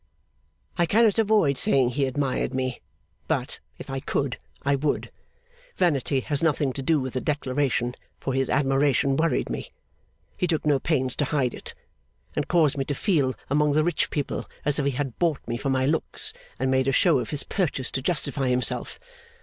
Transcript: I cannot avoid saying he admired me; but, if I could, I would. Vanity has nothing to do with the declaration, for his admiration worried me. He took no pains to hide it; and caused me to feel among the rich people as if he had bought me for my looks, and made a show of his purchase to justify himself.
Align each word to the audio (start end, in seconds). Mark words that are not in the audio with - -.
I 0.79 0.87
cannot 0.87 1.19
avoid 1.19 1.59
saying 1.59 1.89
he 1.89 2.05
admired 2.05 2.55
me; 2.55 2.81
but, 3.27 3.59
if 3.77 3.87
I 3.87 3.99
could, 3.99 4.37
I 4.63 4.73
would. 4.73 5.11
Vanity 5.77 6.21
has 6.21 6.41
nothing 6.41 6.73
to 6.73 6.81
do 6.81 6.99
with 6.99 7.13
the 7.13 7.21
declaration, 7.21 7.93
for 8.19 8.33
his 8.33 8.49
admiration 8.49 9.15
worried 9.15 9.47
me. 9.47 9.67
He 10.37 10.47
took 10.47 10.65
no 10.65 10.79
pains 10.79 11.15
to 11.17 11.25
hide 11.25 11.53
it; 11.53 11.75
and 12.35 12.47
caused 12.47 12.79
me 12.79 12.85
to 12.85 12.95
feel 12.95 13.35
among 13.47 13.73
the 13.73 13.83
rich 13.83 14.09
people 14.09 14.49
as 14.65 14.79
if 14.79 14.85
he 14.87 14.91
had 14.93 15.19
bought 15.19 15.47
me 15.47 15.55
for 15.55 15.69
my 15.69 15.85
looks, 15.85 16.33
and 16.57 16.71
made 16.71 16.87
a 16.87 16.91
show 16.91 17.19
of 17.19 17.29
his 17.29 17.43
purchase 17.43 17.91
to 17.91 18.01
justify 18.01 18.47
himself. 18.49 18.99